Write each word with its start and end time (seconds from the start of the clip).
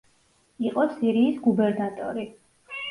იყო 0.69 0.85
სირიის 0.95 1.39
გუბერნატორი. 1.47 2.29